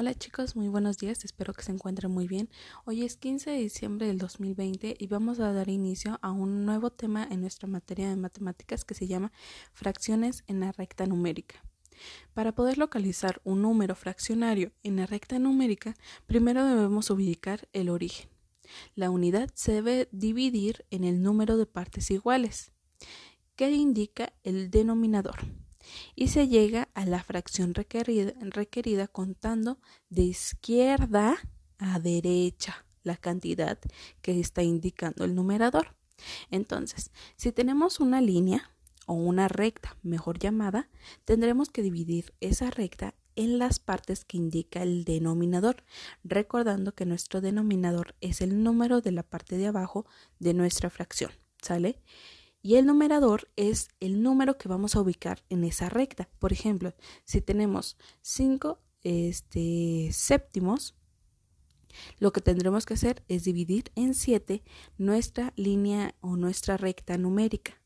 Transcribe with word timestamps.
Hola 0.00 0.14
chicos, 0.14 0.56
muy 0.56 0.68
buenos 0.68 0.96
días, 0.96 1.26
espero 1.26 1.52
que 1.52 1.62
se 1.62 1.72
encuentren 1.72 2.10
muy 2.10 2.26
bien. 2.26 2.48
Hoy 2.86 3.02
es 3.02 3.18
15 3.18 3.50
de 3.50 3.58
diciembre 3.58 4.06
del 4.06 4.16
2020 4.16 4.96
y 4.98 5.06
vamos 5.08 5.40
a 5.40 5.52
dar 5.52 5.68
inicio 5.68 6.18
a 6.22 6.30
un 6.30 6.64
nuevo 6.64 6.88
tema 6.88 7.28
en 7.30 7.42
nuestra 7.42 7.68
materia 7.68 8.08
de 8.08 8.16
matemáticas 8.16 8.86
que 8.86 8.94
se 8.94 9.06
llama 9.06 9.30
fracciones 9.74 10.42
en 10.46 10.60
la 10.60 10.72
recta 10.72 11.04
numérica. 11.04 11.62
Para 12.32 12.54
poder 12.54 12.78
localizar 12.78 13.42
un 13.44 13.60
número 13.60 13.94
fraccionario 13.94 14.72
en 14.82 14.96
la 14.96 15.04
recta 15.04 15.38
numérica, 15.38 15.94
primero 16.24 16.64
debemos 16.64 17.10
ubicar 17.10 17.68
el 17.74 17.90
origen. 17.90 18.30
La 18.94 19.10
unidad 19.10 19.50
se 19.52 19.72
debe 19.72 20.08
dividir 20.12 20.86
en 20.90 21.04
el 21.04 21.22
número 21.22 21.58
de 21.58 21.66
partes 21.66 22.10
iguales, 22.10 22.72
que 23.54 23.70
indica 23.70 24.32
el 24.44 24.70
denominador 24.70 25.59
y 26.14 26.28
se 26.28 26.48
llega 26.48 26.88
a 26.94 27.04
la 27.06 27.22
fracción 27.22 27.74
requerida, 27.74 29.06
contando 29.08 29.78
de 30.08 30.22
izquierda 30.22 31.36
a 31.78 31.98
derecha 31.98 32.84
la 33.02 33.16
cantidad 33.16 33.78
que 34.22 34.38
está 34.38 34.62
indicando 34.62 35.24
el 35.24 35.34
numerador. 35.34 35.96
Entonces, 36.50 37.10
si 37.36 37.52
tenemos 37.52 38.00
una 38.00 38.20
línea 38.20 38.70
o 39.06 39.14
una 39.14 39.48
recta, 39.48 39.96
mejor 40.02 40.38
llamada, 40.38 40.90
tendremos 41.24 41.70
que 41.70 41.82
dividir 41.82 42.34
esa 42.40 42.70
recta 42.70 43.14
en 43.36 43.58
las 43.58 43.78
partes 43.78 44.24
que 44.24 44.36
indica 44.36 44.82
el 44.82 45.04
denominador, 45.04 45.84
recordando 46.24 46.94
que 46.94 47.06
nuestro 47.06 47.40
denominador 47.40 48.14
es 48.20 48.42
el 48.42 48.62
número 48.62 49.00
de 49.00 49.12
la 49.12 49.22
parte 49.22 49.56
de 49.56 49.68
abajo 49.68 50.04
de 50.38 50.52
nuestra 50.52 50.90
fracción, 50.90 51.30
¿sale? 51.62 52.02
Y 52.62 52.76
el 52.76 52.86
numerador 52.86 53.48
es 53.56 53.88
el 54.00 54.22
número 54.22 54.58
que 54.58 54.68
vamos 54.68 54.96
a 54.96 55.00
ubicar 55.00 55.42
en 55.48 55.64
esa 55.64 55.88
recta. 55.88 56.28
Por 56.38 56.52
ejemplo, 56.52 56.94
si 57.24 57.40
tenemos 57.40 57.96
5 58.22 58.78
este, 59.02 60.10
séptimos, 60.12 60.94
lo 62.18 62.32
que 62.32 62.40
tendremos 62.40 62.86
que 62.86 62.94
hacer 62.94 63.24
es 63.28 63.44
dividir 63.44 63.90
en 63.94 64.14
7 64.14 64.62
nuestra 64.98 65.52
línea 65.56 66.14
o 66.20 66.36
nuestra 66.36 66.76
recta 66.76 67.16
numérica 67.16 67.80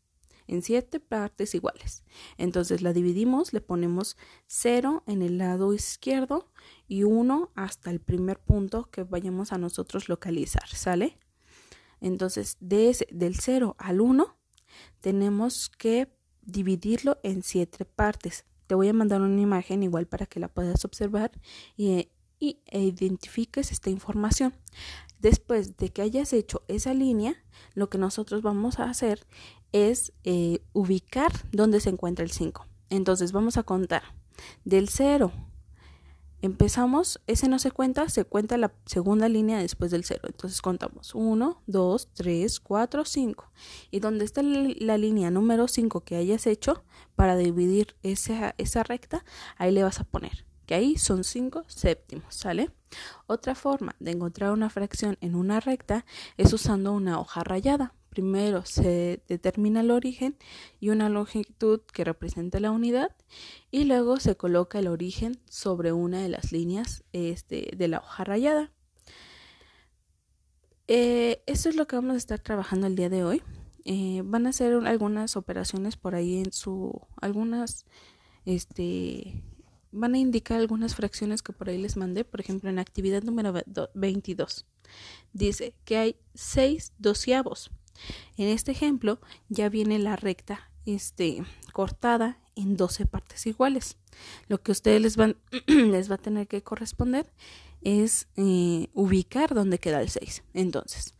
en 0.46 0.62
7 0.62 1.00
partes 1.00 1.54
iguales. 1.54 2.02
Entonces 2.36 2.82
la 2.82 2.92
dividimos, 2.92 3.52
le 3.52 3.60
ponemos 3.60 4.16
0 4.46 5.02
en 5.06 5.22
el 5.22 5.38
lado 5.38 5.72
izquierdo 5.74 6.50
y 6.86 7.04
1 7.04 7.50
hasta 7.54 7.90
el 7.90 8.00
primer 8.00 8.38
punto 8.40 8.90
que 8.90 9.04
vayamos 9.04 9.52
a 9.52 9.58
nosotros 9.58 10.08
localizar, 10.08 10.68
¿sale? 10.68 11.18
Entonces 12.00 12.56
de 12.60 12.90
ese, 12.90 13.06
del 13.10 13.36
0 13.36 13.76
al 13.78 14.00
1 14.00 14.36
tenemos 15.04 15.68
que 15.68 16.08
dividirlo 16.40 17.18
en 17.22 17.42
siete 17.42 17.84
partes. 17.84 18.46
Te 18.66 18.74
voy 18.74 18.88
a 18.88 18.94
mandar 18.94 19.20
una 19.20 19.38
imagen 19.38 19.82
igual 19.82 20.06
para 20.06 20.24
que 20.24 20.40
la 20.40 20.48
puedas 20.48 20.86
observar 20.86 21.30
y, 21.76 22.08
identifiques 22.40 23.70
esta 23.70 23.90
información. 23.90 24.54
Después 25.18 25.76
de 25.76 25.90
que 25.90 26.00
hayas 26.00 26.32
hecho 26.32 26.62
esa 26.68 26.94
línea, 26.94 27.36
lo 27.74 27.90
que 27.90 27.98
nosotros 27.98 28.40
vamos 28.40 28.78
a 28.78 28.84
hacer 28.84 29.26
es 29.72 30.14
eh, 30.24 30.60
ubicar 30.72 31.32
dónde 31.52 31.80
se 31.80 31.90
encuentra 31.90 32.24
el 32.24 32.30
5. 32.30 32.66
Entonces 32.88 33.32
vamos 33.32 33.58
a 33.58 33.62
contar 33.62 34.04
del 34.64 34.88
0 34.88 35.32
empezamos, 36.44 37.20
ese 37.26 37.48
no 37.48 37.58
se 37.58 37.70
cuenta, 37.70 38.08
se 38.08 38.24
cuenta 38.24 38.58
la 38.58 38.72
segunda 38.84 39.28
línea 39.28 39.58
después 39.58 39.90
del 39.90 40.04
cero. 40.04 40.22
Entonces 40.26 40.60
contamos 40.60 41.14
1, 41.14 41.62
2, 41.66 42.08
3, 42.12 42.60
4, 42.60 43.04
5. 43.04 43.50
Y 43.90 44.00
donde 44.00 44.24
está 44.24 44.42
la 44.42 44.98
línea 44.98 45.30
número 45.30 45.68
5 45.68 46.02
que 46.02 46.16
hayas 46.16 46.46
hecho 46.46 46.84
para 47.16 47.36
dividir 47.36 47.96
esa, 48.02 48.54
esa 48.58 48.82
recta, 48.82 49.24
ahí 49.56 49.72
le 49.72 49.82
vas 49.82 50.00
a 50.00 50.04
poner 50.04 50.44
que 50.66 50.74
ahí 50.74 50.96
son 50.96 51.24
5 51.24 51.64
séptimos, 51.66 52.34
¿sale? 52.34 52.70
Otra 53.26 53.54
forma 53.54 53.96
de 54.00 54.12
encontrar 54.12 54.52
una 54.52 54.70
fracción 54.70 55.18
en 55.20 55.34
una 55.34 55.60
recta 55.60 56.04
es 56.36 56.52
usando 56.52 56.92
una 56.92 57.20
hoja 57.20 57.44
rayada. 57.44 57.94
Primero 58.14 58.64
se 58.64 59.24
determina 59.26 59.80
el 59.80 59.90
origen 59.90 60.36
y 60.78 60.90
una 60.90 61.08
longitud 61.08 61.80
que 61.92 62.04
representa 62.04 62.60
la 62.60 62.70
unidad 62.70 63.10
y 63.72 63.84
luego 63.84 64.20
se 64.20 64.36
coloca 64.36 64.78
el 64.78 64.86
origen 64.86 65.40
sobre 65.50 65.92
una 65.92 66.22
de 66.22 66.28
las 66.28 66.52
líneas 66.52 67.02
este, 67.12 67.72
de 67.76 67.88
la 67.88 67.98
hoja 67.98 68.22
rayada. 68.22 68.70
Eh, 70.86 71.42
esto 71.46 71.68
es 71.68 71.74
lo 71.74 71.88
que 71.88 71.96
vamos 71.96 72.14
a 72.14 72.18
estar 72.18 72.38
trabajando 72.38 72.86
el 72.86 72.94
día 72.94 73.08
de 73.08 73.24
hoy. 73.24 73.42
Eh, 73.84 74.22
van 74.24 74.46
a 74.46 74.50
hacer 74.50 74.72
algunas 74.86 75.36
operaciones 75.36 75.96
por 75.96 76.14
ahí 76.14 76.38
en 76.38 76.52
su 76.52 77.02
algunas 77.20 77.84
este 78.44 79.42
van 79.90 80.14
a 80.14 80.18
indicar 80.18 80.60
algunas 80.60 80.94
fracciones 80.94 81.42
que 81.42 81.52
por 81.52 81.68
ahí 81.68 81.78
les 81.78 81.96
mandé, 81.96 82.24
por 82.24 82.40
ejemplo 82.40 82.70
en 82.70 82.78
actividad 82.78 83.24
número 83.24 83.52
22. 83.94 84.66
Dice 85.32 85.74
que 85.84 85.96
hay 85.96 86.16
6 86.34 86.92
doceavos. 86.98 87.72
En 88.36 88.48
este 88.48 88.72
ejemplo 88.72 89.20
ya 89.48 89.68
viene 89.68 89.98
la 89.98 90.16
recta 90.16 90.70
este, 90.86 91.42
cortada 91.72 92.38
en 92.56 92.76
12 92.76 93.06
partes 93.06 93.46
iguales. 93.46 93.96
Lo 94.48 94.62
que 94.62 94.72
ustedes 94.72 95.00
les, 95.00 95.16
van, 95.16 95.36
les 95.66 96.10
va 96.10 96.16
a 96.16 96.18
tener 96.18 96.46
que 96.46 96.62
corresponder 96.62 97.32
es 97.82 98.28
eh, 98.36 98.88
ubicar 98.94 99.54
dónde 99.54 99.78
queda 99.78 100.00
el 100.00 100.08
6. 100.08 100.42
Entonces, 100.54 101.14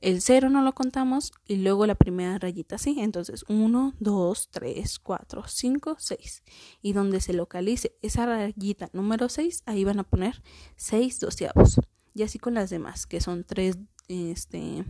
el 0.00 0.22
0 0.22 0.48
no 0.48 0.62
lo 0.62 0.74
contamos 0.74 1.32
y 1.46 1.56
luego 1.56 1.84
la 1.86 1.96
primera 1.96 2.38
rayita 2.38 2.78
sí. 2.78 2.96
Entonces 3.00 3.44
1, 3.48 3.94
2, 3.98 4.48
3, 4.50 4.98
4, 5.00 5.42
5, 5.46 5.96
6. 5.98 6.42
Y 6.82 6.92
donde 6.92 7.20
se 7.20 7.32
localice 7.32 7.96
esa 8.00 8.26
rayita 8.26 8.90
número 8.92 9.28
6, 9.28 9.64
ahí 9.66 9.82
van 9.84 9.98
a 9.98 10.04
poner 10.04 10.40
6 10.76 11.18
doceavos. 11.18 11.80
Y 12.14 12.22
así 12.22 12.38
con 12.38 12.54
las 12.54 12.70
demás, 12.70 13.06
que 13.06 13.20
son 13.20 13.44
3, 13.44 13.76
este, 14.08 14.84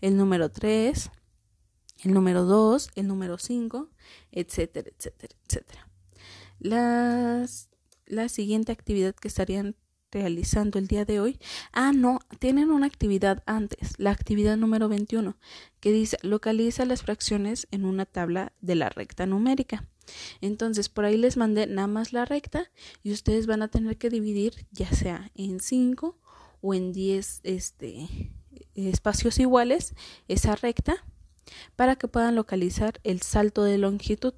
el 0.00 0.16
número 0.16 0.50
3, 0.50 1.10
el 2.04 2.14
número 2.14 2.44
2, 2.44 2.90
el 2.94 3.06
número 3.06 3.38
5, 3.38 3.90
etcétera, 4.32 4.90
etcétera, 4.96 5.34
etcétera. 5.46 5.88
Las, 6.58 7.68
la 8.06 8.28
siguiente 8.28 8.72
actividad 8.72 9.14
que 9.14 9.28
estarían 9.28 9.76
realizando 10.14 10.78
el 10.78 10.86
día 10.86 11.04
de 11.04 11.20
hoy. 11.20 11.38
Ah, 11.72 11.92
no, 11.92 12.20
tienen 12.38 12.70
una 12.70 12.86
actividad 12.86 13.42
antes, 13.46 13.98
la 13.98 14.12
actividad 14.12 14.56
número 14.56 14.88
21, 14.88 15.36
que 15.80 15.92
dice 15.92 16.16
localiza 16.22 16.84
las 16.86 17.02
fracciones 17.02 17.66
en 17.72 17.84
una 17.84 18.06
tabla 18.06 18.52
de 18.60 18.76
la 18.76 18.88
recta 18.88 19.26
numérica. 19.26 19.86
Entonces, 20.40 20.88
por 20.88 21.04
ahí 21.04 21.16
les 21.16 21.36
mandé 21.36 21.66
nada 21.66 21.88
más 21.88 22.12
la 22.12 22.24
recta 22.24 22.70
y 23.02 23.12
ustedes 23.12 23.46
van 23.46 23.62
a 23.62 23.68
tener 23.68 23.98
que 23.98 24.10
dividir 24.10 24.66
ya 24.70 24.90
sea 24.90 25.30
en 25.34 25.60
5 25.60 26.18
o 26.60 26.74
en 26.74 26.92
10 26.92 27.40
este, 27.42 28.08
espacios 28.74 29.38
iguales 29.38 29.94
esa 30.28 30.54
recta 30.56 31.04
para 31.76 31.96
que 31.96 32.08
puedan 32.08 32.34
localizar 32.34 33.00
el 33.04 33.22
salto 33.22 33.64
de 33.64 33.78
longitud. 33.78 34.34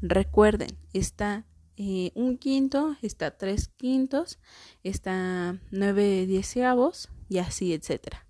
Recuerden, 0.00 0.76
está 0.92 1.46
eh, 1.76 2.10
un 2.14 2.38
quinto, 2.38 2.96
está 3.02 3.36
tres 3.36 3.68
quintos, 3.68 4.38
está 4.82 5.58
nueve 5.70 6.26
dieciavos 6.26 7.08
y 7.28 7.38
así, 7.38 7.72
etcétera. 7.72 8.26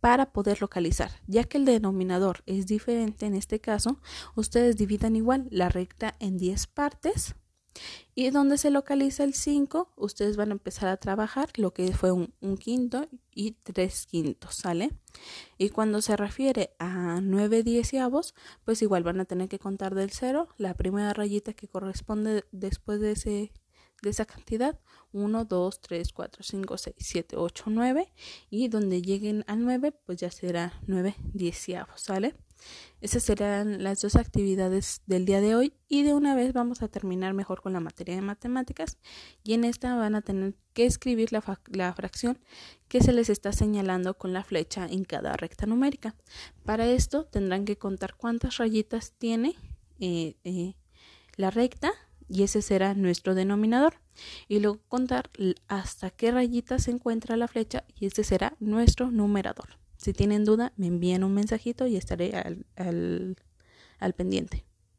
Para 0.00 0.32
poder 0.32 0.60
localizar, 0.60 1.12
ya 1.28 1.44
que 1.44 1.58
el 1.58 1.64
denominador 1.64 2.42
es 2.46 2.66
diferente 2.66 3.26
en 3.26 3.34
este 3.34 3.60
caso, 3.60 4.00
ustedes 4.34 4.76
dividan 4.76 5.14
igual 5.14 5.46
la 5.50 5.68
recta 5.68 6.16
en 6.18 6.38
10 6.38 6.66
partes 6.66 7.36
y 8.14 8.30
donde 8.30 8.58
se 8.58 8.70
localiza 8.70 9.24
el 9.24 9.34
5, 9.34 9.92
ustedes 9.96 10.36
van 10.36 10.50
a 10.50 10.52
empezar 10.52 10.88
a 10.88 10.96
trabajar 10.96 11.48
lo 11.56 11.72
que 11.72 11.92
fue 11.92 12.12
un, 12.12 12.32
quinto 12.58 13.08
y 13.34 13.52
tres 13.52 14.06
quintos, 14.06 14.56
¿sale? 14.56 14.90
Y 15.58 15.70
cuando 15.70 16.02
se 16.02 16.16
refiere 16.16 16.74
a 16.78 17.20
9 17.22 17.62
dieciavos, 17.62 18.34
pues 18.64 18.82
igual 18.82 19.02
van 19.02 19.20
a 19.20 19.24
tener 19.24 19.48
que 19.48 19.58
contar 19.58 19.94
del 19.94 20.10
0, 20.10 20.48
la 20.58 20.74
primera 20.74 21.12
rayita 21.14 21.54
que 21.54 21.68
corresponde 21.68 22.44
después 22.52 23.00
de, 23.00 23.12
ese, 23.12 23.52
de 24.02 24.10
esa 24.10 24.26
cantidad, 24.26 24.78
1, 25.12 25.44
2, 25.44 25.80
3, 25.80 26.12
4, 26.12 26.42
5, 26.42 26.78
6, 26.78 26.96
7, 26.98 27.36
8, 27.36 27.64
9, 27.68 28.12
y 28.50 28.68
donde 28.68 29.00
lleguen 29.02 29.44
al 29.46 29.64
9, 29.64 29.92
pues 30.04 30.18
ya 30.18 30.30
será 30.30 30.80
9 30.86 31.14
dieciavos, 31.32 32.00
¿sale? 32.00 32.34
Esas 33.00 33.24
serán 33.24 33.82
las 33.82 34.00
dos 34.00 34.14
actividades 34.16 35.02
del 35.06 35.24
día 35.24 35.40
de 35.40 35.56
hoy 35.56 35.74
y 35.88 36.02
de 36.04 36.14
una 36.14 36.34
vez 36.34 36.52
vamos 36.52 36.82
a 36.82 36.88
terminar 36.88 37.34
mejor 37.34 37.60
con 37.60 37.72
la 37.72 37.80
materia 37.80 38.14
de 38.14 38.22
matemáticas 38.22 38.98
y 39.42 39.54
en 39.54 39.64
esta 39.64 39.96
van 39.96 40.14
a 40.14 40.22
tener 40.22 40.54
que 40.72 40.86
escribir 40.86 41.32
la, 41.32 41.42
la 41.72 41.92
fracción 41.94 42.38
que 42.88 43.02
se 43.02 43.12
les 43.12 43.28
está 43.28 43.52
señalando 43.52 44.14
con 44.14 44.32
la 44.32 44.44
flecha 44.44 44.86
en 44.86 45.04
cada 45.04 45.36
recta 45.36 45.66
numérica. 45.66 46.14
Para 46.64 46.86
esto 46.86 47.24
tendrán 47.24 47.64
que 47.64 47.76
contar 47.76 48.14
cuántas 48.14 48.58
rayitas 48.58 49.12
tiene 49.18 49.56
eh, 49.98 50.36
eh, 50.44 50.74
la 51.36 51.50
recta 51.50 51.92
y 52.32 52.44
ese 52.44 52.62
será 52.62 52.94
nuestro 52.94 53.34
denominador 53.34 53.96
y 54.48 54.60
luego 54.60 54.80
contar 54.88 55.30
hasta 55.68 56.10
qué 56.10 56.30
rayita 56.30 56.78
se 56.78 56.90
encuentra 56.90 57.36
la 57.36 57.46
flecha 57.46 57.84
y 57.94 58.06
ese 58.06 58.24
será 58.24 58.56
nuestro 58.58 59.10
numerador. 59.10 59.78
Si 59.98 60.14
tienen 60.14 60.46
duda, 60.46 60.72
me 60.76 60.86
envían 60.86 61.24
un 61.24 61.34
mensajito 61.34 61.86
y 61.86 61.96
estaré 61.96 62.34
al, 62.34 62.64
al, 62.74 63.36
al 63.98 64.14
pendiente. 64.14 64.64